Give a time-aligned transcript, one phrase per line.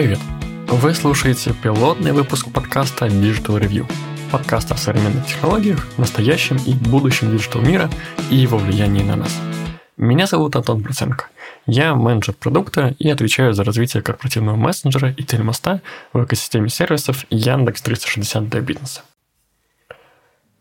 [0.00, 0.20] Привет!
[0.66, 3.86] Вы слушаете пилотный выпуск подкаста Digital Review.
[4.32, 7.90] Подкаст о современных технологиях, настоящем и будущем digital мира
[8.30, 9.38] и его влиянии на нас.
[9.98, 11.26] Меня зовут Антон Проценко.
[11.66, 15.82] Я менеджер продукта и отвечаю за развитие корпоративного мессенджера и телемоста
[16.14, 19.02] в экосистеме сервисов Яндекс 360 для бизнеса.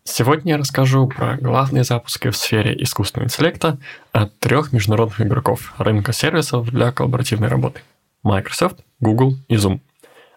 [0.04, 3.78] Сегодня я расскажу про главные запуски в сфере искусственного интеллекта
[4.12, 7.80] от трех международных игроков рынка сервисов для коллаборативной работы–
[8.24, 9.80] Microsoft, Google и Zoom.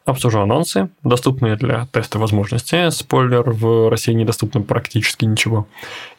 [0.05, 5.69] Обсужу анонсы, доступные для теста возможности, спойлер, в России недоступно практически ничего,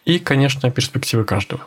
[0.06, 1.64] и, конечно, перспективы каждого.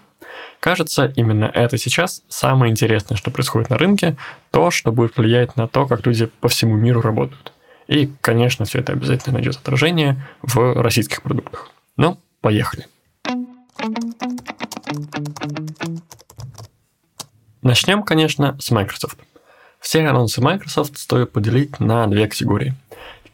[0.60, 4.16] Кажется, именно это сейчас самое интересное, что происходит на рынке,
[4.50, 7.52] то, что будет влиять на то, как люди по всему миру работают.
[7.86, 11.70] И, конечно, все это обязательно найдет отражение в российских продуктах.
[11.96, 12.86] Ну, поехали.
[17.62, 19.18] Начнем, конечно, с Microsoft.
[19.86, 22.74] Все анонсы Microsoft стоит поделить на две категории.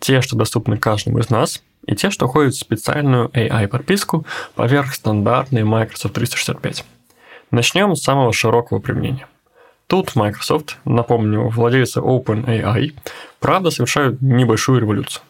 [0.00, 5.64] Те, что доступны каждому из нас, и те, что ходят в специальную AI-подписку поверх стандартной
[5.64, 6.84] Microsoft 365.
[7.50, 9.26] Начнем с самого широкого применения.
[9.86, 12.96] Тут Microsoft, напомню, владельцы OpenAI,
[13.40, 15.22] правда совершают небольшую революцию.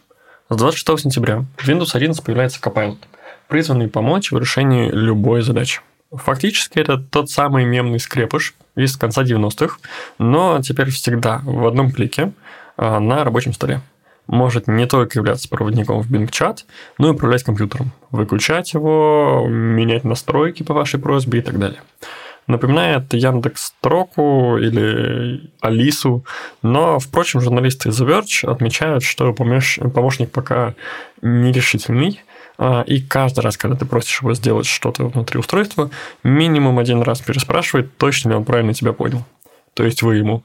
[0.49, 2.99] С 26 сентября в Windows 11 появляется Copilot–
[3.47, 5.83] призванный помочь в решении любой задачи.
[6.11, 9.77] Фактически это тот самый мемный скрепыш из конца 90-х,
[10.19, 12.33] но теперь всегда в одном клике
[12.77, 13.81] а, на рабочем столе.
[14.27, 16.61] Может не только являться проводником в Bing Chat,
[16.97, 21.81] но и управлять компьютером, выключать его, менять настройки по вашей просьбе и так далее.
[22.47, 26.25] Напоминает Яндекс Строку или Алису,
[26.63, 30.75] но, впрочем, журналисты из Verge отмечают, что помощник пока
[31.21, 32.21] нерешительный,
[32.59, 35.91] а, и каждый раз, когда ты просишь его сделать что-то внутри устройства,
[36.23, 39.25] минимум один раз переспрашивает, точно ли он правильно тебя понял.
[39.75, 40.43] То есть вы ему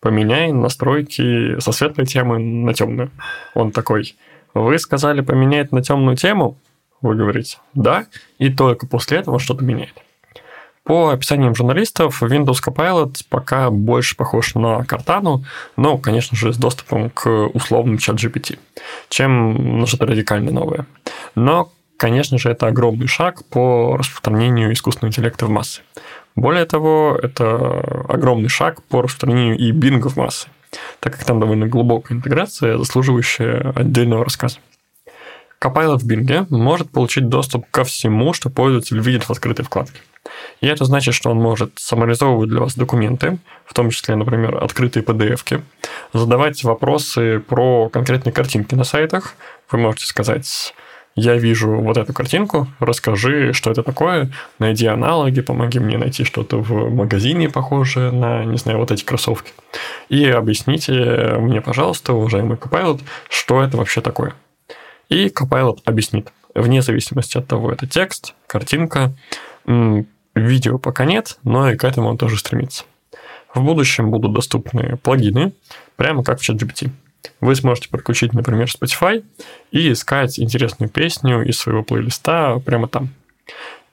[0.00, 3.10] поменяй настройки со светлой темы на темную.
[3.54, 4.16] Он такой,
[4.54, 6.56] вы сказали поменять на темную тему?
[7.00, 8.06] Вы говорите, да,
[8.38, 9.94] и только после этого что-то меняет.
[10.84, 15.44] По описаниям журналистов, Windows Copilot пока больше похож на Cortana,
[15.76, 18.58] но, конечно же, с доступом к условным чат GPT,
[19.08, 20.86] чем на что-то радикально новое.
[21.36, 25.82] Но, конечно же, это огромный шаг по распространению искусственного интеллекта в массы.
[26.34, 30.48] Более того, это огромный шаг по распространению и Bing в массы,
[30.98, 34.58] так как там довольно глубокая интеграция, заслуживающая отдельного рассказа.
[35.62, 40.00] Copilot в Bing может получить доступ ко всему, что пользователь видит в открытой вкладке.
[40.60, 45.04] И это значит, что он может саморизовывать для вас документы, в том числе, например, открытые
[45.04, 45.62] PDF-ки,
[46.12, 49.34] задавать вопросы про конкретные картинки на сайтах.
[49.70, 50.74] Вы можете сказать,
[51.14, 56.58] я вижу вот эту картинку, расскажи, что это такое, найди аналоги, помоги мне найти что-то
[56.58, 59.52] в магазине похожее на, не знаю, вот эти кроссовки.
[60.08, 64.34] И объясните мне, пожалуйста, уважаемый Copilot, что это вообще такое.
[65.12, 69.12] И Copilot объяснит, вне зависимости от того, это текст, картинка,
[70.34, 72.84] видео пока нет, но и к этому он тоже стремится.
[73.54, 75.52] В будущем будут доступны плагины,
[75.96, 76.88] прямо как в ChatGPT.
[77.42, 79.22] Вы сможете подключить, например, Spotify
[79.70, 83.10] и искать интересную песню из своего плейлиста прямо там.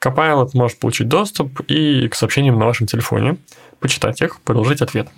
[0.00, 3.36] Copilot может получить доступ и к сообщениям на вашем телефоне,
[3.78, 5.08] почитать их, предложить ответ.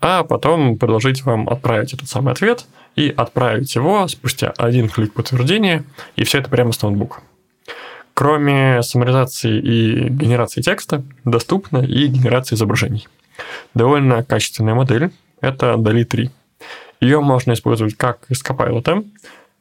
[0.00, 2.64] А потом предложить вам отправить этот самый ответ
[2.96, 5.84] и отправить его спустя один клик подтверждения,
[6.16, 7.20] и все это прямо с ноутбука.
[8.14, 13.08] Кроме саморизации и генерации текста, доступна и генерация изображений.
[13.74, 15.10] Довольно качественная модель–
[15.40, 16.30] это DALI 3.
[17.00, 19.06] Ее можно использовать как из Copilot,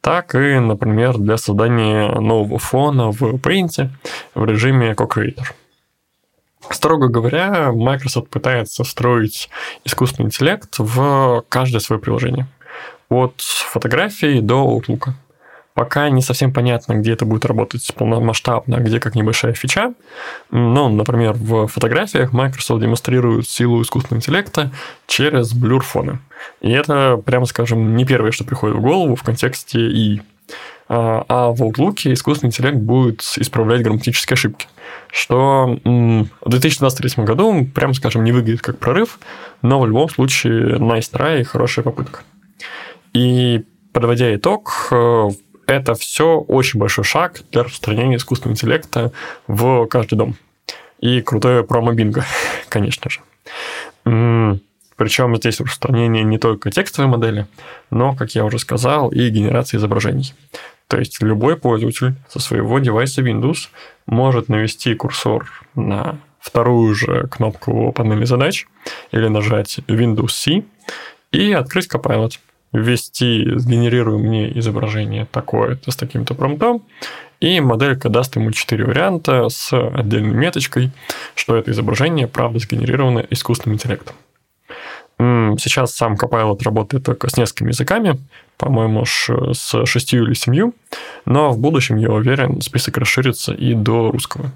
[0.02, 3.90] так и, например, для создания нового фона в Paint
[4.36, 5.46] в режиме Co-Creator.
[6.70, 9.50] Строго говоря, Microsoft пытается встроить
[9.86, 12.48] искусственный интеллект в каждое свое приложение.
[13.12, 15.10] От фотографии до Outlook.
[15.74, 19.94] Пока не совсем понятно, где это будет работать полномасштабно, где как небольшая фича.
[20.50, 24.72] Но, например, в фотографиях Microsoft демонстрирует силу искусственного интеллекта
[25.08, 26.20] через блюрфоны.
[26.62, 30.22] И это, прямо скажем, не первое, что приходит в голову в контексте и
[30.88, 34.68] а, а в Outlook искусственный интеллект будет исправлять грамматические ошибки,
[35.12, 39.20] что в 2023 году, прямо скажем, не выглядит как прорыв,
[39.62, 42.22] но в любом случае nice try и хорошая попытка.
[43.14, 43.64] И
[43.94, 45.30] подводя итог, э,
[45.68, 49.12] это все очень большой шаг для распространения искусственного интеллекта
[49.48, 50.36] в каждый дом.
[51.00, 52.26] И крутое промо-бинго,
[52.70, 53.22] конечно же.
[54.96, 57.48] Причем здесь распространение не только текстовой модели,
[57.90, 60.34] но, как я уже сказал, и генерации изображений.
[60.88, 63.70] То есть любой пользователь со своего девайса Windows
[64.06, 68.68] может навести курсор на вторую же кнопку панели задач
[69.12, 70.64] или нажать Windows C,
[71.32, 72.34] и открыть Copilot.
[72.74, 76.84] Ввести, сгенерируй мне изображение такое-то с таким-то промптом,
[77.42, 80.92] и моделька даст ему четыре варианта с отдельной меточкой,
[81.36, 84.16] что это изображение правда сгенерировано искусственным интеллектом.
[85.18, 88.20] Сейчас сам Copilot работает только с несколькими языками,
[88.58, 90.74] по-моему, с шестью или семью,
[91.26, 94.52] но в будущем, я уверен, список расширится и до русского.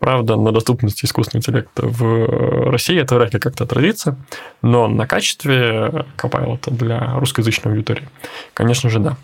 [0.00, 4.16] Правда, на доступности искусственного интеллекта в России это вряд ли как-то отразится,
[4.62, 8.08] но на качестве Copilot для русскоязычной аудитории,
[8.54, 9.16] конечно же, да.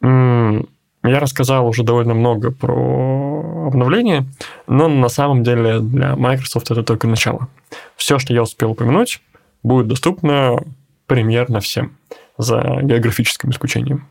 [0.00, 4.26] Я рассказал уже довольно много про обновление,
[4.66, 7.48] но на самом деле для Microsoft это только начало.
[7.96, 9.20] Все, что я успел упомянуть,
[9.62, 10.62] будет доступно
[11.06, 11.96] примерно всем,
[12.36, 14.06] за географическим исключением.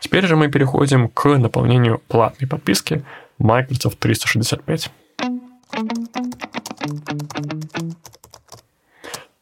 [0.00, 3.04] Теперь же мы переходим к наполнению платной подписки
[3.38, 4.90] Microsoft 365.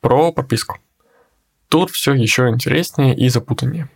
[0.01, 0.79] Про подписку.
[1.69, 3.89] Тут все еще интереснее и запутаннее.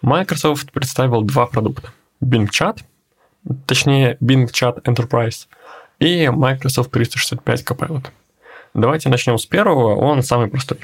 [0.00, 1.92] Microsoft представил два продукта.
[2.22, 2.80] Bing Chat,
[3.66, 5.46] точнее Bing Chat Enterprise
[5.98, 8.06] и Microsoft 365 Copilot.
[8.74, 10.80] Давайте начнем с первого, он самый простой.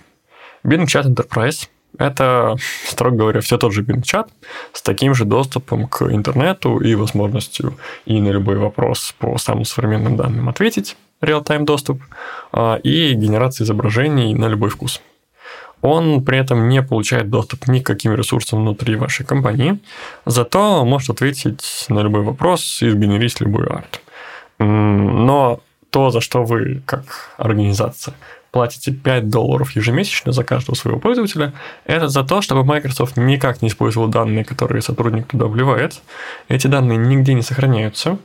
[0.63, 2.57] Bing Chat Enterprise– это,
[2.87, 4.05] строго говоря, все тот же Bing
[4.73, 10.17] с таким же доступом к интернету и возможностью и на любой вопрос по самым современным
[10.17, 12.03] данным ответить, real-time доступ,
[12.53, 15.01] а, и генерация изображений на любой вкус.
[15.81, 19.79] Он при этом не получает доступ ни к каким ресурсам внутри вашей компании,
[20.27, 24.01] зато может ответить на любой вопрос и сгенерить любой арт.
[24.59, 25.61] Но
[25.91, 28.15] то, за что вы, как организация,
[28.51, 31.53] платите 5 долларов ежемесячно за каждого своего пользователя,
[31.85, 36.01] это за то, чтобы Microsoft никак не использовал данные, которые сотрудник туда вливает.
[36.49, 38.19] Эти данные нигде не сохраняются,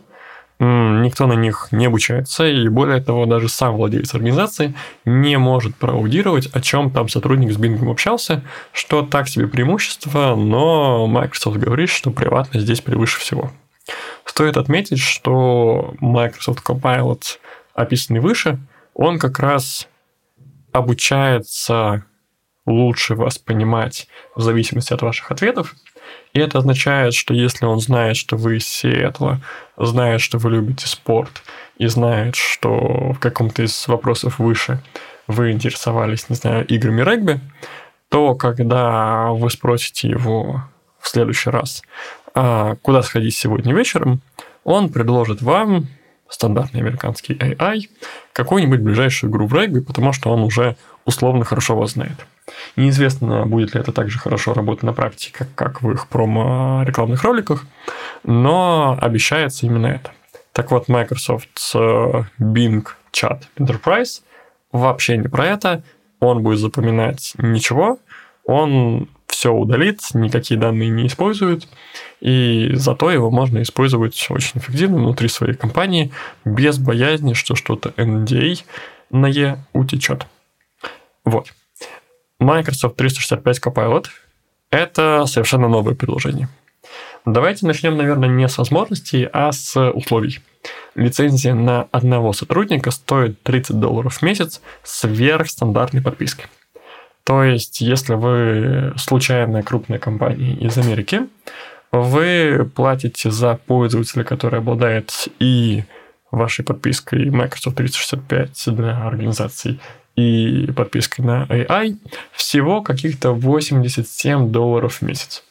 [0.59, 4.73] никто на них не обучается, и более того, даже сам владелец организации
[5.05, 11.07] не может проаудировать, о чем там сотрудник с Bing общался, что так себе преимущество, но
[11.07, 13.51] Microsoft говорит, что приватность здесь превыше всего.
[14.25, 17.21] Стоит отметить, что Microsoft Copilot,
[17.73, 18.59] описанный выше,
[18.93, 19.87] он как раз
[20.73, 22.05] обучается
[22.65, 25.75] лучше вас понимать в зависимости от ваших ответов.
[26.33, 29.41] И это означает, что если он знает, что вы из Сиэтла,
[29.77, 31.43] знает, что вы любите спорт,
[31.77, 34.81] и знает, что в каком-то из вопросов выше
[35.27, 37.39] вы интересовались, не знаю, играми регби,
[38.09, 40.63] то когда вы спросите его
[40.99, 41.81] в следующий раз,
[42.35, 44.21] а куда сходить сегодня вечером,
[44.63, 45.87] он предложит вам
[46.29, 47.89] стандартный американский AI,
[48.33, 50.75] какую-нибудь ближайшую игру в регби, потому что он уже
[51.05, 52.25] условно хорошо вас знает.
[52.75, 57.65] Неизвестно, будет ли это также хорошо работать на практике, как, как в их промо-рекламных роликах,
[58.23, 60.11] но обещается именно это.
[60.51, 64.21] Так вот, Microsoft э, Bing Chat Enterprise
[64.71, 65.83] вообще не про это.
[66.19, 67.99] Он будет запоминать ничего,
[68.45, 69.09] он
[69.43, 71.67] все удалит, никакие данные не использует,
[72.21, 76.13] и зато его можно использовать очень эффективно внутри своей компании,
[76.45, 78.63] без боязни, что что-то NDA
[79.11, 80.27] на E утечет.
[81.25, 81.47] Вот.
[82.39, 84.05] Microsoft 365 Copilot–
[84.71, 86.47] это совершенно новое предложение.
[87.25, 90.39] Давайте начнем, наверное, не с возможностей, а с условий.
[90.95, 96.45] Лицензия на одного сотрудника стоит 30 долларов в месяц сверх стандартной подписки.
[97.23, 101.21] То есть, если вы случайная крупная компания из Америки,
[101.91, 105.83] вы платите за пользователя, который обладает и
[106.31, 109.79] вашей подпиской Microsoft 365 для организаций,
[110.15, 111.97] и подпиской на AI,
[112.31, 115.43] всего каких-то 87 долларов в месяц.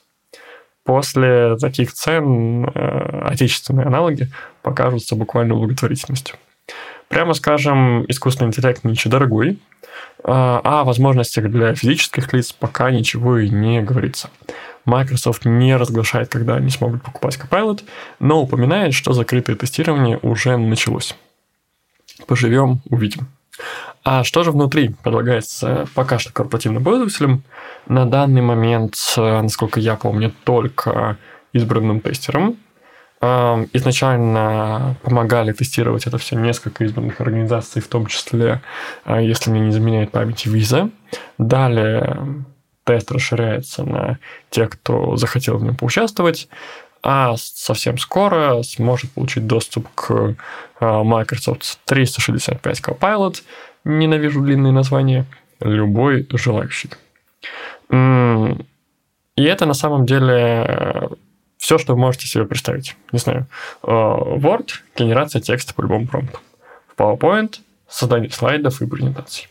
[0.84, 4.28] После таких цен э, отечественные аналоги
[4.62, 6.36] покажутся буквально благотворительностью.
[7.12, 9.58] Прямо скажем, искусственный интеллект ничего дорогой,
[10.24, 14.30] а о возможностях для физических лиц пока ничего и не говорится.
[14.86, 17.82] Microsoft не разглашает, когда они смогут покупать Copilot,
[18.18, 21.14] но упоминает, что закрытое тестирование уже началось.
[22.26, 23.28] Поживем, увидим.
[24.04, 27.42] А что же внутри предлагается пока что корпоративным пользователям?
[27.86, 31.18] На данный момент, насколько я помню, только
[31.52, 32.56] избранным тестерам,
[33.22, 38.62] Изначально помогали тестировать это все несколько избранных организаций, в том числе,
[39.04, 40.90] а, если мне не заменяет память, Visa.
[41.38, 42.44] Далее
[42.82, 44.18] тест расширяется на
[44.50, 46.48] тех, кто захотел в нем поучаствовать,
[47.00, 50.34] а совсем скоро сможет получить доступ к
[50.80, 53.36] а, Microsoft 365 Copilot,
[53.84, 55.26] ненавижу длинные названия,
[55.60, 56.90] любой желающий.
[57.88, 61.08] И это на самом деле
[61.62, 62.96] все, что вы можете себе представить.
[63.12, 63.46] Не знаю,
[63.84, 66.40] э, Word, генерация текста по любому промпту.
[66.88, 69.46] В PowerPoint, создание слайдов и презентаций.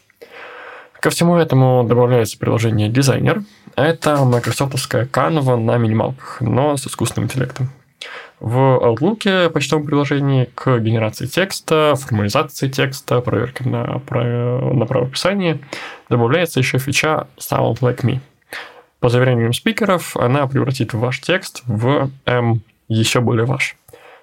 [0.99, 3.45] Ко всему этому добавляется приложение Designer.
[3.77, 7.69] Это майкрософтовская Canva на минималках, но с искусственным интеллектом.
[8.41, 15.59] В Outlook почтовом приложении к генерации текста, формализации текста, проверке на, на правописание
[16.09, 18.19] добавляется еще фича Sound Like Me.
[19.01, 23.75] По заверениям спикеров, она превратит ваш текст в эм, еще более ваш.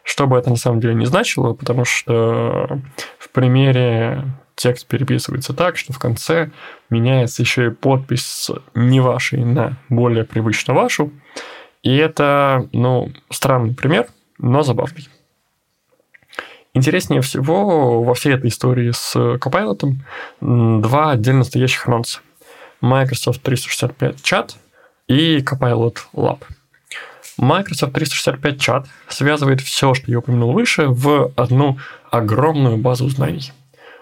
[0.04, 2.80] Что бы это на самом деле не значило, потому что
[3.18, 4.22] в примере
[4.54, 6.52] текст переписывается так, что в конце
[6.90, 11.10] меняется еще и подпись не вашей на более привычно вашу.
[11.82, 14.06] И это, ну, странный пример,
[14.38, 15.08] но забавный.
[16.72, 19.92] Интереснее всего во всей этой истории с Copilot
[20.40, 22.20] два отдельно стоящих анонса.
[22.80, 24.56] Microsoft 365 чат
[25.08, 26.38] и Copilot Lab–
[27.38, 31.78] Microsoft 365 чат связывает все, что я упомянул выше, в одну
[32.10, 33.52] огромную базу знаний.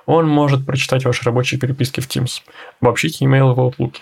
[0.07, 2.41] Он может прочитать ваши рабочие переписки в Teams,
[2.81, 3.97] обобщить email в Outlook,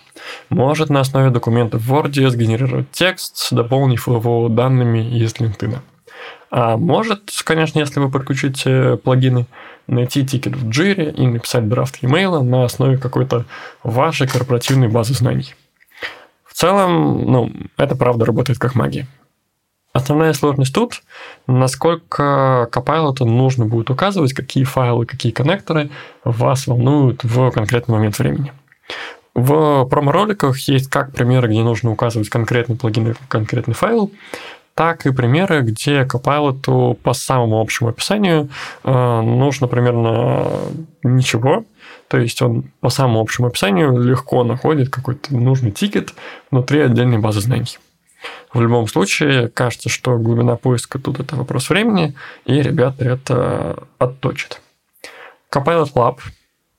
[0.51, 5.79] может на основе документов в Word сгенерировать текст, дополнив его данными из LinkedIn.
[6.51, 9.47] А может, конечно, если вы подключите плагины,
[9.89, 13.47] найти тикет в Jira и написать драфт e-mail на основе какой-то
[13.83, 15.55] вашей корпоративной базы знаний.
[16.55, 19.09] В целом, ну, это правда работает как магия.
[19.93, 21.03] Основная сложность тут,
[21.49, 25.91] насколько Copilot нужно будет указывать, какие файлы, какие коннекторы
[26.23, 28.53] вас волнуют в конкретный момент времени.
[29.35, 34.13] В промо-роликах есть как примеры, где нужно указывать конкретный плагин и конкретный файл,
[34.75, 38.51] так и примеры, где Copilot по самому общему описанию
[38.83, 40.49] э, нужно примерно
[41.03, 41.65] ничего.
[42.09, 46.15] То есть он по самому общему описанию легко находит какой-то нужный тикет
[46.51, 47.79] внутри отдельной базы знаний.
[48.53, 52.15] В любом случае, кажется, что глубина поиска тут это вопрос времени,
[52.45, 54.61] и ребята это отточат.
[55.53, 56.19] Copilot Lab,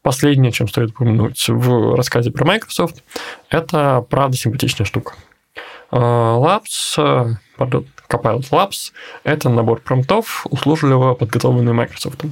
[0.02, 3.04] последнее, чем стоит упомянуть в рассказе про Microsoft,
[3.50, 5.14] это правда симпатичная штука.
[5.92, 8.92] Э, Labs, Copilot Labs–
[9.24, 12.26] это набор промптов, услужливо подготовленный Microsoft.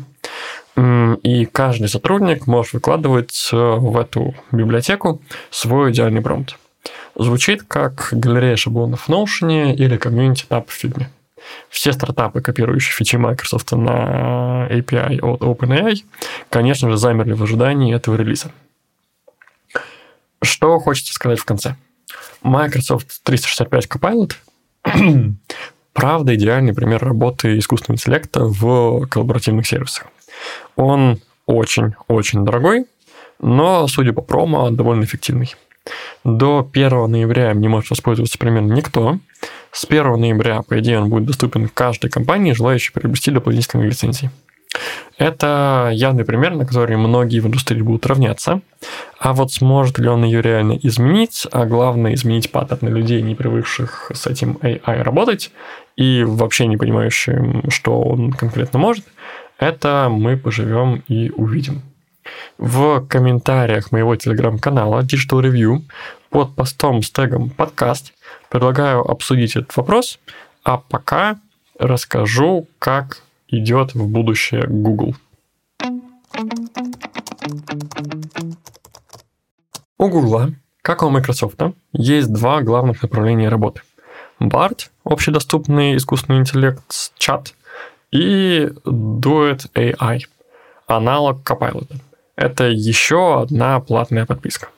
[1.24, 6.58] И каждый сотрудник может выкладывать э, в эту библиотеку свой идеальный промпт.
[7.16, 11.06] Звучит как галерея шаблонов в Notion или комьюнити тап в Figma.
[11.70, 16.04] Все стартапы, копирующие фичи Microsoft на API от OpenAI,
[16.50, 18.52] конечно же, замерли в ожидании этого релиза.
[20.42, 21.76] Что хочется сказать в конце?
[22.42, 24.34] Microsoft 365 Copilot
[25.94, 30.08] правда идеальный пример работы искусственного интеллекта в коллаборативных сервисах.
[30.76, 32.86] Он очень-очень дорогой,
[33.40, 35.56] но, судя по промо, довольно эффективный.
[36.24, 39.20] До 1 ноября им не может воспользоваться примерно никто.
[39.72, 44.32] С 1 ноября, по идее, он будет доступен каждой компании, желающей приобрести дополнительные лицензии.
[45.18, 48.62] Это явный пример, на который многие в индустрии будут равняться.
[49.20, 54.12] А вот сможет ли он ее реально изменить, а главное изменить паттерны людей, не привыкших
[54.14, 55.52] с этим AI работать
[55.96, 59.06] и вообще не понимающим, что он конкретно может,
[59.60, 61.84] это мы поживем и увидим
[62.58, 65.82] в комментариях моего телеграм-канала Digital Review
[66.30, 68.14] под постом с тегом подкаст.
[68.50, 70.20] Предлагаю обсудить этот вопрос,
[70.64, 71.40] а пока
[71.80, 73.22] расскажу, как
[73.58, 75.16] идет в будущее Google.
[79.98, 81.62] У Google, как у Microsoft,
[81.94, 83.82] есть два главных направления работы.
[84.40, 86.84] BART, общедоступный искусственный интеллект,
[87.18, 87.54] чат,
[88.12, 90.20] и Duet AI,
[90.88, 91.92] аналог Copilot–
[92.36, 94.70] это еще одна платная подписка.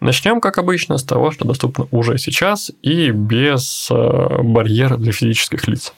[0.00, 5.68] Начнем, как обычно, с того, что доступно уже сейчас и без э, барьера для физических
[5.68, 5.92] лиц.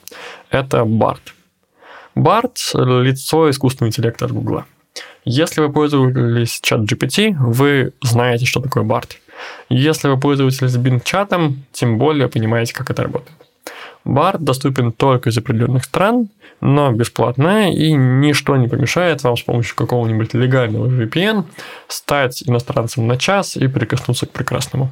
[0.51, 1.21] Это BART.
[2.15, 2.57] BART–
[3.03, 4.65] лицо искусственного интеллекта от Google.
[5.25, 9.13] Если вы пользовались чат GPT, вы знаете, что такое BART.
[9.69, 13.37] Если вы пользуетесь Bing чатом, тем более понимаете, как это работает.
[14.05, 16.29] BART доступен только из определенных стран–
[16.63, 21.45] но бесплатная, и ничто не помешает вам с помощью какого-нибудь легального VPN
[21.89, 24.91] стать иностранцем на час и прикоснуться к прекрасному.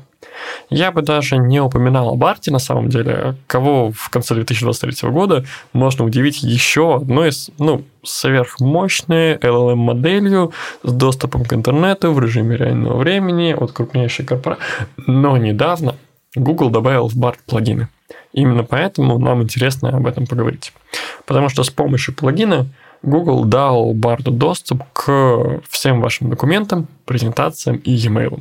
[0.69, 5.45] Я бы даже не упоминал о Барте на самом деле, кого в конце 2023 года
[5.73, 10.53] можно удивить еще одной из, ну, сверхмощной LLM-моделью
[10.83, 14.65] с доступом к интернету в режиме реального времени от крупнейшей корпорации.
[15.07, 15.95] Но недавно
[16.35, 17.89] Google добавил в Bart плагины–
[18.33, 20.73] Именно поэтому нам интересно об этом поговорить.
[21.27, 22.67] Потому что с помощью плагина
[23.03, 28.41] Google дал Барду доступ к всем вашим документам, презентациям и e-mail.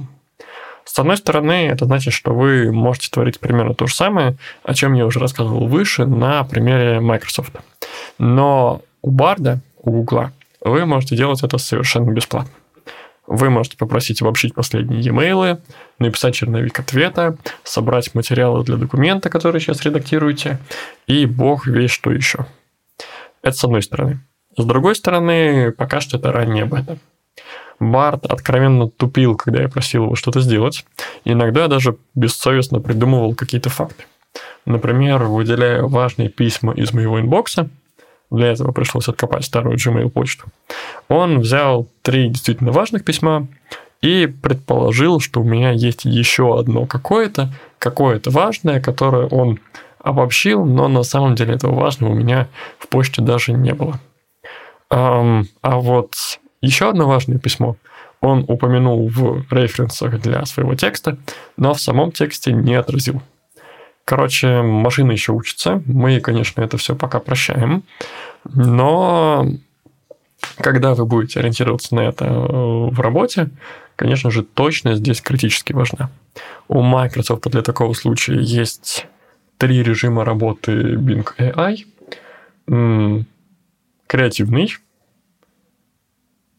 [0.86, 4.94] С одной стороны, это значит, что вы можете творить примерно то же самое, о чем
[4.94, 7.54] я уже рассказывал выше на примере Microsoft.
[8.18, 10.30] Но у Барда, у Google,
[10.62, 12.52] вы можете делать это совершенно бесплатно.
[13.30, 15.62] Вы можете попросить обобщить последние e-mail,
[16.00, 20.58] написать черновик ответа, собрать материалы для документа, который сейчас редактируете,
[21.06, 22.48] и бог весь что еще.
[23.44, 24.20] Это с одной стороны.
[24.58, 26.98] С другой стороны, пока что это ранняя бета.
[27.80, 30.88] Барт откровенно тупил, когда я просил его что-то сделать.
[31.24, 34.06] Иногда даже бессовестно придумывал какие-то факты.
[34.66, 37.70] Например, выделяя важные письма из моего инбокса,
[38.32, 40.46] для этого пришлось откопать старую Gmail почту.
[41.08, 43.48] Он взял три действительно важных письма
[44.02, 49.60] и предположил, что у меня есть еще одно какое-то, какое-то важное, которое он
[50.00, 54.00] обобщил, но на самом деле этого важного у меня в почте даже не было.
[54.90, 56.14] А вот
[56.62, 57.76] еще одно важное письмо
[58.22, 61.18] он упомянул в референсах для своего текста,
[61.58, 63.22] но в самом тексте не отразил.
[64.10, 65.84] Короче, машина еще учится.
[65.86, 67.84] Мы, конечно, это все пока прощаем.
[68.44, 69.46] Но
[70.58, 73.52] когда вы будете ориентироваться на это э, в работе,
[73.96, 76.10] конечно же, точность здесь критически важна.
[76.68, 79.06] У Microsoft для такого случая есть
[79.60, 83.26] три режима работы Bing AI.
[84.08, 84.76] Креативный,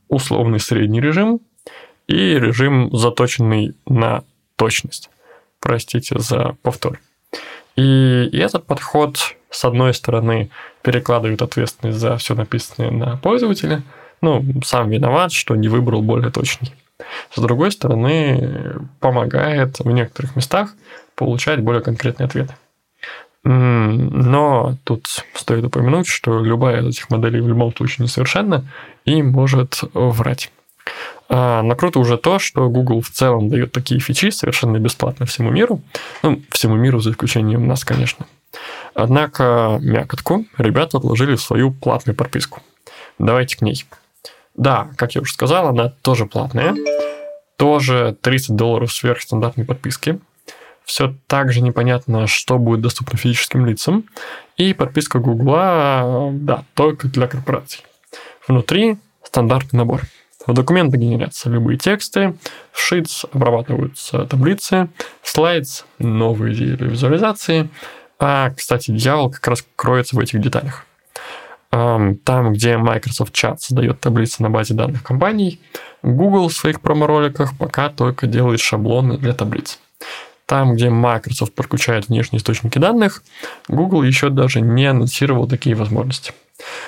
[0.06, 1.40] условный средний режим
[2.06, 4.22] и режим, заточенный на
[4.54, 5.10] точность.
[5.58, 7.00] Простите за повтор.
[7.76, 9.18] И, этот подход,
[9.50, 10.50] с одной стороны,
[10.82, 13.82] перекладывает ответственность за все написанное на пользователя,
[14.20, 16.74] ну, сам виноват, что не выбрал более точный.
[17.34, 20.74] С другой стороны, помогает в некоторых местах
[21.14, 22.54] получать более конкретные ответы.
[23.42, 28.66] Но тут стоит упомянуть, что любая из этих моделей в любом случае несовершенна
[29.06, 30.50] и может врать.
[31.32, 35.50] А, но круто уже то, что Google в целом дает такие фичи совершенно бесплатно всему
[35.50, 35.80] миру.
[36.24, 38.26] Ну, всему миру за исключением нас, конечно.
[38.94, 42.62] Однако мякотку ребята отложили в свою платную подписку.
[43.20, 43.84] Давайте к ней.
[44.56, 46.74] Да, как я уже сказал, она тоже платная.
[47.56, 50.18] Тоже 30 долларов сверхстандартной подписки.
[50.84, 54.04] Все так же непонятно, что будет доступно физическим лицам.
[54.56, 57.84] И подписка Гугла, да, только для корпораций.
[58.48, 60.02] Внутри стандартный набор–
[60.50, 62.34] в документы генерятся любые тексты,
[62.72, 64.88] в Sheets обрабатываются таблицы,
[65.24, 67.68] Slides новые визуализации.
[68.18, 70.86] А, кстати, дьявол как раз кроется в этих деталях.
[71.70, 75.60] Там, где Microsoft Chat создает таблицы на базе данных компаний,
[76.02, 79.78] Google в своих промо-роликах пока только делает шаблоны для таблиц.
[80.46, 83.22] Там, где Microsoft подключает внешние источники данных,
[83.68, 86.32] Google еще даже не анонсировал такие возможности.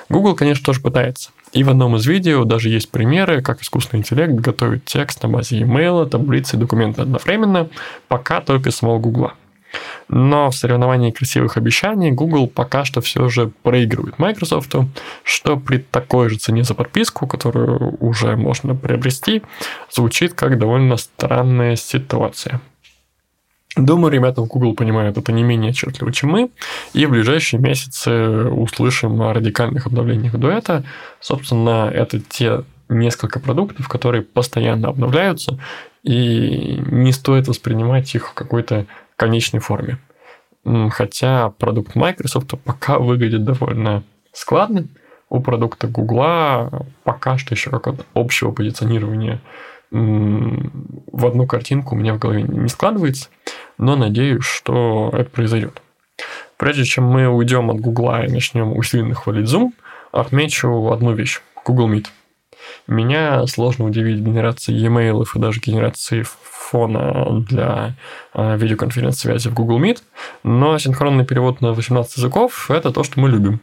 [0.08, 1.30] Google, конечно, тоже пытается.
[1.52, 5.58] И в одном из видео даже есть примеры, как искусственный интеллект готовит текст на базе
[5.58, 7.68] e-mail, таблицы и документы одновременно,
[8.08, 9.32] пока только самого Google.
[10.08, 14.74] Но в соревновании красивых обещаний Google пока что все же проигрывает Microsoft,
[15.22, 19.42] что при такой же цене за подписку, которую уже можно приобрести,
[19.90, 22.60] звучит как довольно странная ситуация.
[23.76, 26.50] Думаю, ребята в Google понимают это не менее отчетливо, чем мы,
[26.92, 28.10] и в ближайшие месяцы
[28.50, 30.84] услышим о радикальных обновлениях дуэта.
[31.20, 35.58] Собственно, это те несколько продуктов, которые постоянно обновляются,
[36.02, 39.98] и не стоит воспринимать их в какой-то конечной форме.
[40.90, 44.86] Хотя продукт Microsoft пока выглядит довольно складно,
[45.30, 46.70] у продукта Google
[47.04, 49.40] пока что еще какого-то общего позиционирования
[49.92, 53.28] в одну картинку у меня в голове не складывается,
[53.78, 55.82] но надеюсь, что это произойдет.
[56.56, 59.72] Прежде чем мы уйдем от Гугла и начнем усиленно хвалить Zoom,
[60.12, 61.40] отмечу одну вещь.
[61.64, 62.06] Google Meet.
[62.86, 67.94] Меня сложно удивить генерацией e-mail и даже генерацией фона для
[68.34, 69.98] э, видеоконференц-связи в Google Meet,
[70.42, 73.60] но синхронный перевод на 18 языков– это то, что мы любим.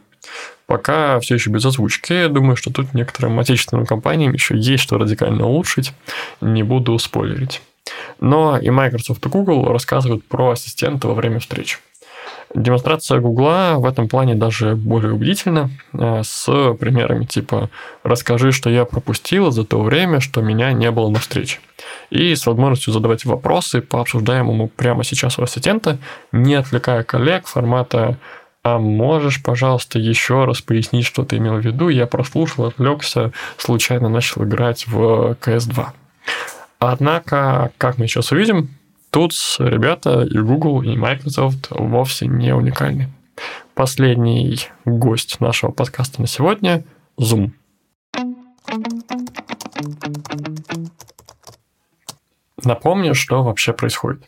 [0.66, 2.12] Пока все еще без озвучки.
[2.12, 5.92] Я думаю, что тут некоторым отечественным компаниям еще есть что радикально улучшить.
[6.40, 7.62] Не буду спойлерить.
[8.20, 11.80] Но и Microsoft и Google рассказывают про ассистента во время встреч.
[12.54, 16.46] Демонстрация Гугла в этом плане даже более убедительна, э, с
[16.80, 17.70] примерами типа
[18.02, 21.60] «расскажи, что я пропустил за то время, что меня не было на встрече».
[22.10, 25.98] И с возможностью задавать вопросы по обсуждаемому прямо сейчас у ассистента,
[26.32, 28.18] не отвлекая коллег формата
[28.62, 31.88] а можешь, пожалуйста, еще раз пояснить, что ты имел в виду?
[31.88, 35.86] Я прослушал, отвлекся, случайно начал играть в CS2.
[36.78, 38.68] Однако, как мы сейчас увидим,
[39.10, 43.08] тут ребята и Google, и Microsoft вовсе не уникальны.
[43.74, 46.84] Последний гость нашего подкаста на сегодня–
[47.18, 47.52] Zoom.
[52.62, 54.22] Напомню, что вообще происходит.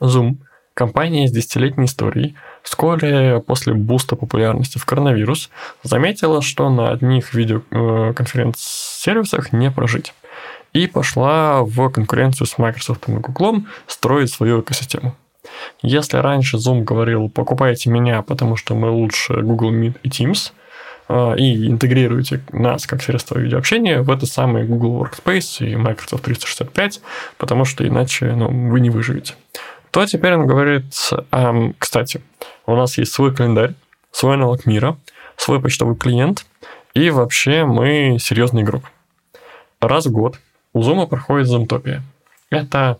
[0.00, 0.36] Zoom–
[0.80, 5.50] компания с десятилетней историей– вскоре после буста популярности в коронавирус
[5.82, 10.14] заметила, что на одних видеоконференц-сервисах не прожить.
[10.72, 15.16] и пошла в конкуренцию с Microsoft и Google строить свою экосистему.
[15.82, 20.52] Если раньше Zoom говорил, покупайте меня, потому что мы лучше Google Meet и Teams,
[21.08, 27.00] а, и интегрируете нас как средство видеообщения в это самый Google Workspace и Microsoft 365,
[27.36, 29.34] потому что иначе ну, вы не выживете.
[29.90, 30.84] То теперь он говорит,
[31.78, 32.22] кстати,
[32.66, 33.74] у нас есть свой календарь,
[34.12, 34.96] свой аналог мира,
[35.36, 36.46] свой почтовый клиент,
[36.94, 38.84] и вообще мы серьезный игрок.
[39.80, 40.38] Раз в год
[40.72, 42.02] у Zoom проходит Zoomtopia.
[42.50, 42.98] Это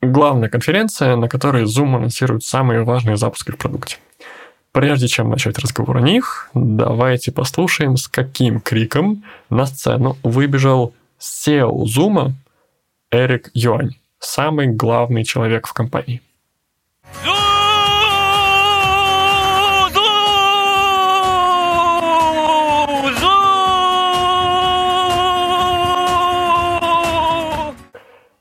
[0.00, 3.98] главная конференция, на которой Zoom анонсирует самые важные запуски в продукте.
[4.72, 11.84] Прежде чем начать разговор о них, давайте послушаем, с каким криком на сцену выбежал SEO
[11.84, 12.32] Zoom
[13.10, 16.22] Эрик Юань, самый главный человек в компании.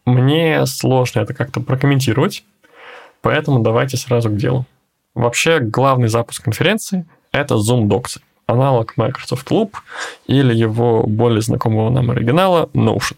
[0.06, 2.44] Мне сложно это как-то прокомментировать,
[3.22, 4.66] поэтому давайте сразу к делу.
[5.14, 9.74] Вообще, главный запуск конференции– это Zoom Docs, аналог Microsoft Loop
[10.28, 13.18] или его более знакомого нам оригинала Notion.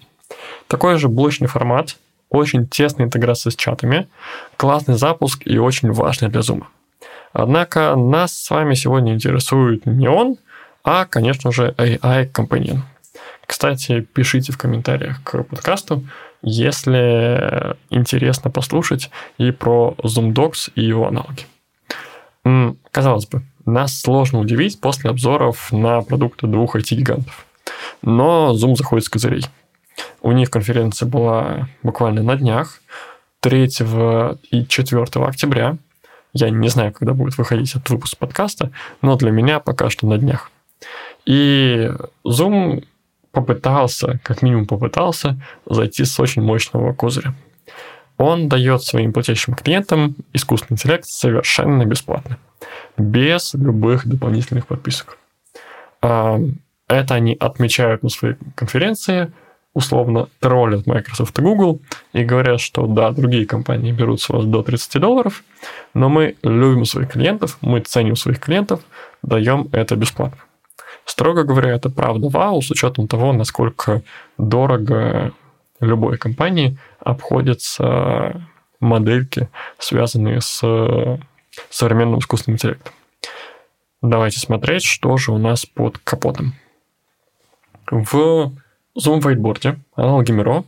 [0.67, 1.97] Такой же блочный формат,
[2.33, 4.07] очень тесная интеграция с чатами,
[4.57, 6.63] классный запуск и очень важный для Zoom.
[7.31, 10.37] Однако нас с вами сегодня интересует не он,
[10.83, 12.79] а, конечно же, AI Companion.
[13.45, 16.03] Кстати, пишите в комментариях к подкасту,
[16.41, 21.45] если интересно послушать и про Zoom Docs и его аналоги.
[22.91, 27.45] Казалось бы, нас сложно удивить после обзоров на продукты двух IT-гигантов.
[28.01, 29.45] Но Zoom заходит с козырей.
[30.21, 32.81] У них конференция была буквально на днях,
[33.41, 33.69] 3
[34.51, 35.77] и 4 октября.
[36.33, 40.17] Я не знаю, когда будет выходить этот выпуск подкаста, но для меня пока что на
[40.17, 40.49] днях.
[41.25, 41.91] И
[42.25, 42.85] Zoom
[43.31, 47.33] попытался, как минимум попытался, зайти с очень мощного козыря.
[48.17, 52.37] Он дает своим платящим клиентам искусственный интеллект совершенно бесплатно,
[52.97, 55.17] без любых дополнительных подписок.
[56.01, 56.45] Это
[56.87, 59.31] они отмечают на своей конференции,
[59.73, 61.81] условно троллят Microsoft и Google
[62.13, 65.43] и говорят, что да, другие компании берут с вас до 30 долларов,
[65.93, 68.81] но мы любим своих клиентов, мы ценим своих клиентов,
[69.21, 70.39] даем это бесплатно.
[71.05, 74.03] Строго говоря, это правда вау, с учетом того, насколько
[74.37, 75.33] дорого
[75.79, 78.47] любой компании обходятся
[78.79, 80.61] модельки, связанные с
[81.69, 82.93] современным искусственным интеллектом.
[84.01, 86.53] Давайте смотреть, что же у нас под капотом.
[87.89, 88.53] В
[88.97, 90.65] Zoom Whiteboard, аналоге Miro,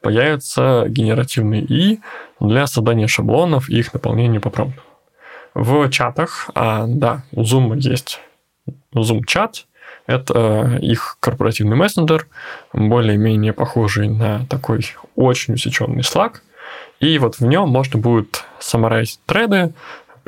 [0.00, 2.00] появится генеративный И
[2.40, 4.80] для создания шаблонов и их наполнения по промпту.
[5.54, 8.20] В чатах, а да, у Zoom есть
[8.94, 9.66] Zoom чат,
[10.06, 12.26] это их корпоративный мессенджер,
[12.72, 14.80] более-менее похожий на такой
[15.16, 16.36] очень усеченный Slack.
[17.00, 19.72] И вот в нем можно будет саморайзить треды,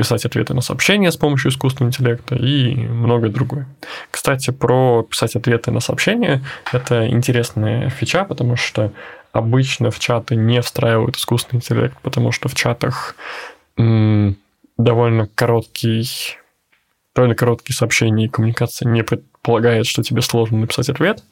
[0.01, 3.67] писать ответы на сообщения с помощью искусственного интеллекта и многое другое.
[4.11, 8.93] Кстати, про писать ответы на сообщения– это интересная фича, потому что
[9.33, 13.15] обычно в чаты не встраивают искусственный интеллект, потому что в чатах
[13.77, 14.39] м-
[14.79, 16.09] довольно короткий
[17.15, 21.23] довольно короткие сообщения и коммуникация не предполагает, что тебе сложно написать ответ,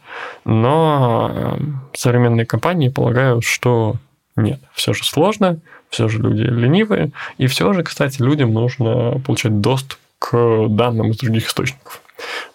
[0.45, 3.97] но эм, современные компании полагают, что
[4.39, 5.59] нет, все же сложно,
[5.91, 11.19] все же люди ленивые, и все же, кстати, людям нужно получать доступ к данным из
[11.19, 12.03] других источников.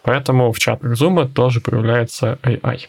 [0.02, 2.88] Поэтому в чатах Zoom тоже появляется AI.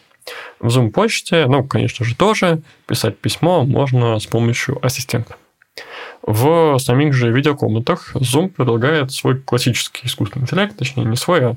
[0.59, 5.35] В Zoom почте, ну, конечно же, тоже писать письмо можно с помощью ассистента.
[6.21, 11.55] В самих же видеокомнатах Zoom предлагает свой классический искусственный интеллект, точнее не свой, а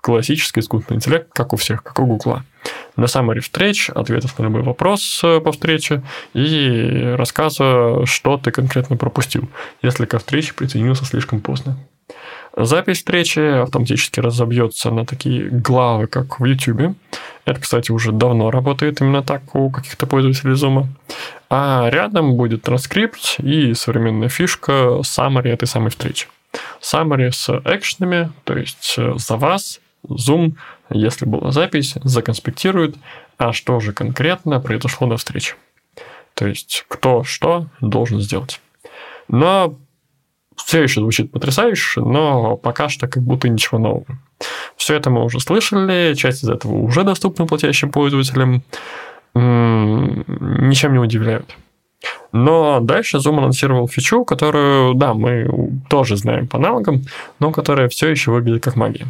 [0.00, 2.44] классический искусственный интеллект, как у всех, как у Гугла.
[2.96, 6.02] На summary встреч, ответов на любой вопрос э, по встрече
[6.34, 9.48] и рассказа, что ты конкретно пропустил,
[9.82, 11.78] если ко встрече присоединился слишком поздно.
[12.56, 16.96] Запись встречи автоматически разобьется на такие главы, как в YouTube.
[17.44, 20.86] Это, кстати, уже давно работает именно так у каких-то пользователей Zoom.
[21.50, 26.26] А рядом будет транскрипт и современная фишка summary этой самой встречи.
[26.80, 30.54] Summary с экшенами, то есть э, за вас Zoom,
[30.90, 32.96] если была запись, законспектирует,
[33.36, 35.54] а что же конкретно произошло на встрече.
[36.34, 38.60] То есть кто что должен сделать.
[39.28, 39.76] Но
[40.56, 44.06] все еще звучит потрясающе, но пока что как будто ничего нового.
[44.76, 48.62] Все это мы уже слышали, часть из этого уже доступна платящим пользователям,
[49.34, 51.56] ничем не удивляют.
[52.32, 57.02] Но дальше Zoom анонсировал фичу, которую, да, мы тоже знаем по аналогам,
[57.40, 59.06] но которая все еще выглядит как магия.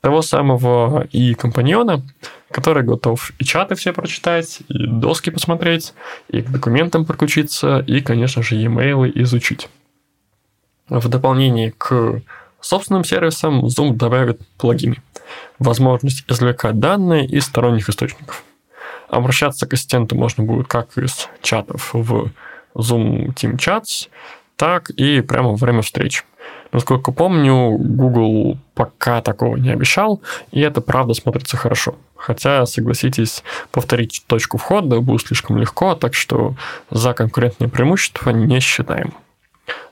[0.00, 2.02] Того самого и компаньона,
[2.50, 5.94] который готов и чаты все прочитать, и доски посмотреть,
[6.28, 9.68] и к документам подключиться, и, конечно же, e-mail изучить.
[10.88, 12.22] В дополнение к
[12.60, 14.96] собственным сервисам Zoom добавит плагины.
[15.58, 18.42] Возможность извлекать данные из сторонних источников.
[19.08, 22.30] Обращаться к ассистенту можно будет как из чатов в
[22.74, 24.08] Zoom Team Chats,
[24.56, 26.24] так и прямо во время встреч.
[26.72, 31.96] Насколько помню, Google пока такого не обещал, и это правда смотрится хорошо.
[32.16, 36.54] Хотя, согласитесь, повторить точку входа будет слишком легко, так что
[36.90, 39.14] за конкурентные преимущества не считаем.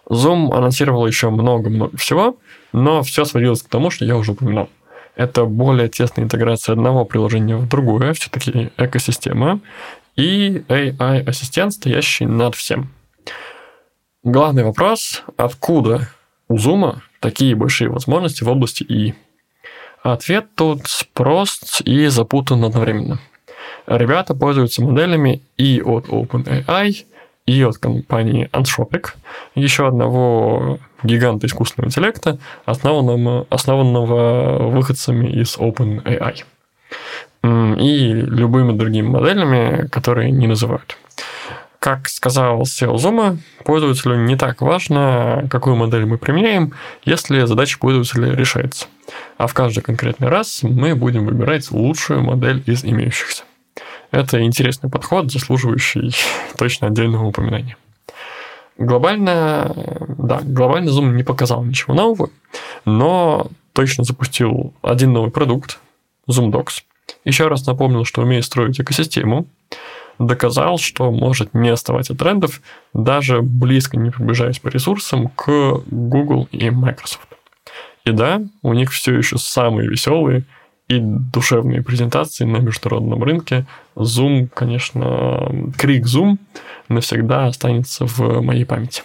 [0.09, 2.37] Zoom анонсировал еще много-много всего,
[2.73, 4.69] но все сводилось к тому, что я уже упоминал.
[5.17, 9.61] Это более тесная интеграция одного приложения в другое, все-таки экосистема,
[10.15, 12.89] и AI-ассистент, стоящий над всем.
[14.23, 16.09] Главный вопрос, откуда
[16.49, 19.15] у Zoom такие большие возможности в области ИИ?
[20.03, 20.83] Ответ тут
[21.13, 23.21] прост и запутан одновременно.
[23.87, 27.05] Ребята пользуются моделями и от OpenAI,
[27.47, 29.15] и от компании Anthropic,
[29.55, 36.45] еще одного гиганта искусственного интеллекта, основанного, основанного выходцами из OpenAI.
[37.43, 40.99] И любыми другими моделями, которые не называют.
[41.79, 46.73] Как сказал SEO Zoom, пользователю не так важно, какую модель мы применяем,
[47.05, 48.87] если задача пользователя решается.
[49.37, 53.45] А в каждый конкретный раз мы будем выбирать лучшую модель из имеющихся.
[54.11, 56.15] Это интересный подход, заслуживающий
[56.59, 57.77] точно отдельного упоминания.
[58.77, 59.75] Глобально,
[60.19, 62.31] да, глобально Zoom не показал ничего нового,
[62.85, 65.79] но точно запустил один новый продукт,
[66.29, 66.83] Zoom Docs.
[67.25, 69.47] Еще раз напомнил, что умеет строить экосистему,
[70.19, 72.61] доказал, что может не оставать от трендов,
[72.93, 77.29] даже близко не приближаясь по ресурсам к Google и Microsoft.
[78.05, 80.45] И да, у них все еще самые веселые
[80.89, 83.67] и душевные презентации на международном рынке.
[83.95, 86.39] Zoom, конечно, крик Zoom
[86.89, 89.03] навсегда останется в моей памяти.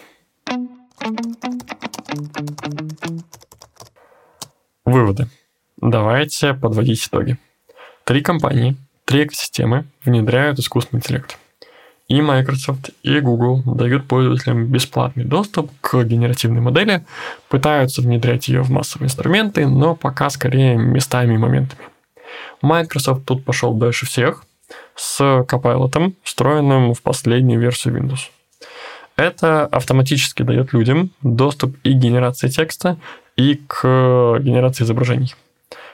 [4.85, 5.27] Выводы.
[5.77, 7.37] Давайте подводить итоги.
[8.05, 8.77] Три компании
[9.13, 11.37] Три экосистемы внедряют искусственный интеллект.
[12.07, 17.05] И Microsoft, и Google дают пользователям бесплатный доступ к генеративной модели,
[17.47, 21.83] пытаются внедрять ее в массовые инструменты, но пока скорее местами и моментами.
[22.63, 24.45] Microsoft тут пошел дальше всех
[24.95, 28.31] с Copilot, встроенным в последнюю версию Windows.
[29.15, 32.97] Это автоматически дает людям доступ и к генерации текста,
[33.35, 33.83] и к
[34.39, 35.35] генерации изображений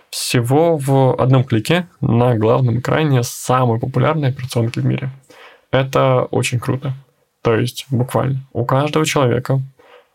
[0.10, 5.10] всего в одном клике на главном экране самой популярной операционки в мире.
[5.72, 6.94] Это очень круто.
[7.42, 9.62] То есть, буквально, у каждого человека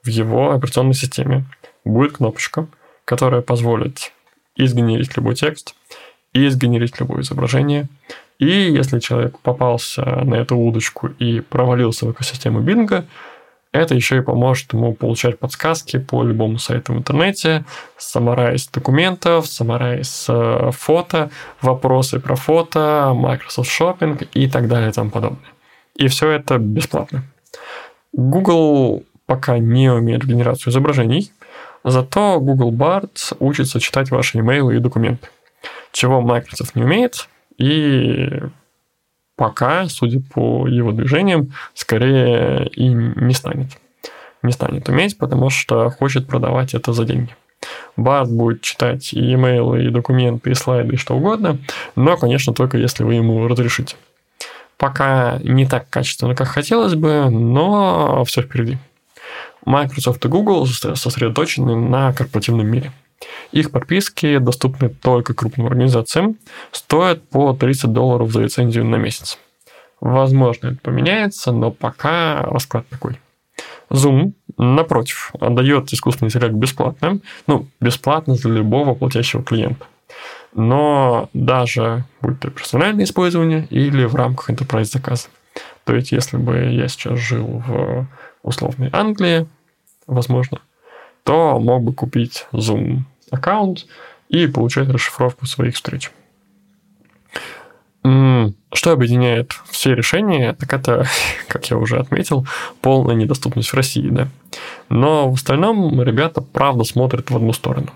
[0.02, 1.44] в его операционной системе
[1.84, 2.66] будет кнопочка,
[3.04, 4.12] которая позволит
[4.56, 5.74] и сгенерить любой текст,
[6.32, 7.88] и сгенерить любое изображение.
[8.38, 13.06] И если человек попался на эту удочку и провалился в экосистему Бинга,
[13.74, 17.64] это еще и поможет ему получать подсказки по любому сайту в интернете,
[17.98, 25.10] саморайз документов, саморайз э, фото, вопросы про фото, Microsoft Shopping и так далее и тому
[25.10, 25.50] подобное.
[25.96, 27.24] И все это бесплатно.
[28.12, 31.32] Google пока не умеет в генерацию изображений,
[31.82, 35.28] зато Google Bard учится читать ваши имейлы и документы,
[35.90, 38.40] чего Microsoft не умеет, и
[39.36, 43.68] пока, судя по его движениям, скорее и не станет.
[44.42, 47.34] Не станет уметь, потому что хочет продавать это за деньги.
[47.96, 51.58] Барт будет читать и имейлы, и документы, и слайды, и что угодно,
[51.96, 53.96] но, конечно, только если вы ему разрешите.
[54.76, 58.76] Пока не так качественно, как хотелось бы, но все впереди.
[59.64, 62.92] Microsoft и Google сосредоточены на корпоративном мире–
[63.52, 66.36] их подписки доступны только крупным организациям,
[66.72, 69.38] стоят по 30 долларов за лицензию на месяц.
[70.00, 73.18] Возможно, это поменяется, но пока расклад такой.
[73.90, 79.86] Zoom, напротив, отдает искусственный интеллект бесплатно, ну, бесплатно для любого платящего клиента.
[80.52, 85.28] Но даже будь то персональное использование или в рамках enterprise заказа.
[85.84, 88.06] То есть, если бы я сейчас жил в
[88.42, 89.46] условной Англии,
[90.06, 90.60] возможно,
[91.24, 93.86] то мог бы купить Zoom аккаунт
[94.28, 96.10] и получать расшифровку своих встреч.
[98.02, 101.06] Что объединяет все решения, так это,
[101.48, 102.46] как я уже отметил,
[102.82, 104.28] полная недоступность в России, да.
[104.90, 107.88] Но в остальном ребята правда смотрят в одну сторону.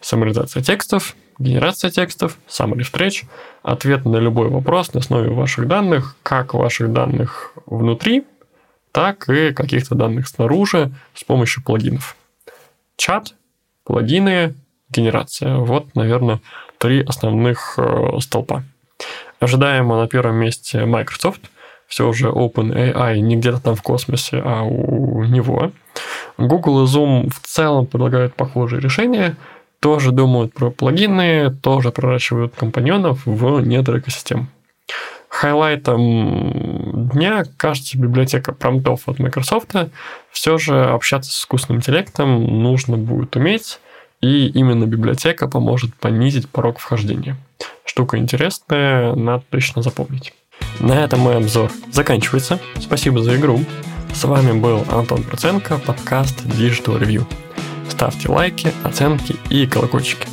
[0.00, 3.24] Саморизация текстов, генерация текстов, summary встреч,
[3.62, 8.24] ответ на любой вопрос на основе ваших данных, как ваших данных внутри,
[8.90, 12.16] так и каких-то данных снаружи с помощью плагинов.
[13.04, 13.34] Чат,
[13.82, 14.54] плагины,
[14.88, 15.56] генерация.
[15.56, 16.38] Вот, наверное,
[16.78, 18.62] три основных э, столпа.
[19.40, 21.40] Ожидаемо на первом месте Microsoft.
[21.88, 25.72] Все уже OpenAI не где-то там в космосе, а у него.
[26.38, 29.36] Google и Zoom в целом предлагают похожие решения.
[29.80, 34.46] Тоже думают про плагины, тоже проращивают компаньонов в недр экосистем.
[35.32, 39.72] Хайлайтом дня кажется библиотека промтов от Microsoft.
[40.30, 43.80] Все же общаться с искусственным интеллектом нужно будет уметь,
[44.20, 47.38] и именно библиотека поможет понизить порог вхождения.
[47.86, 50.34] Штука интересная, надо точно запомнить.
[50.80, 52.60] На этом мой обзор заканчивается.
[52.78, 53.58] Спасибо за игру.
[54.14, 57.24] С вами был Антон Проценко, подкаст Digital Review.
[57.88, 60.28] Ставьте лайки, оценки и колокольчики.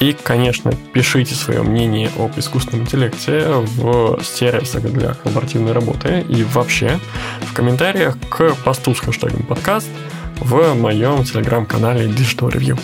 [0.00, 6.98] И, конечно, пишите свое мнение об искусственном интеллекте в сервисах для коллаборативной работы и вообще
[7.42, 9.88] в комментариях к посту с хэштегом подкаст
[10.40, 12.78] в моем телеграм-канале Digital Review.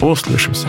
[0.00, 0.68] Услышимся!